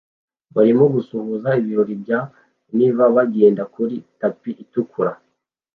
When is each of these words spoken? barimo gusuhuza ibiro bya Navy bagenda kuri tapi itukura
barimo 0.55 0.85
gusuhuza 0.95 1.49
ibiro 1.59 1.83
bya 2.03 2.19
Navy 2.75 3.01
bagenda 3.15 3.63
kuri 3.73 3.95
tapi 4.19 4.51
itukura 4.63 5.11